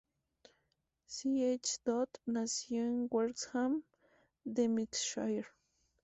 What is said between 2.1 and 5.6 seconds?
nació en Wrexham, Denbighshire.